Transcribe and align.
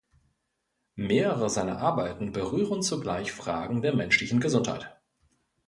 Mehrere 0.95 1.47
seiner 1.47 1.77
Arbeiten 1.77 2.31
berühren 2.31 2.81
zugleich 2.81 3.31
Fragen 3.31 3.83
der 3.83 3.93
menschlichen 3.93 4.39
Gesundheit. 4.39 4.99